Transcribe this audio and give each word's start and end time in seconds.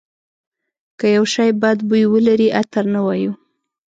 که 0.99 1.07
یو 1.15 1.25
شی 1.33 1.49
بد 1.61 1.77
بوی 1.87 2.03
ولري 2.13 2.47
عطر 2.59 2.85
نه 2.93 3.01
وایو. 3.05 3.31